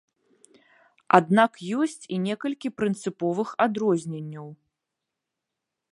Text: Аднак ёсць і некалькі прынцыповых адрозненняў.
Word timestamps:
Аднак 1.17 1.59
ёсць 1.81 2.03
і 2.17 2.19
некалькі 2.25 2.73
прынцыповых 2.79 3.49
адрозненняў. 3.67 4.47